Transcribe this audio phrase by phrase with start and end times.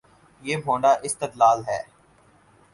[0.43, 1.79] یہ بھونڈا استدلال ہے۔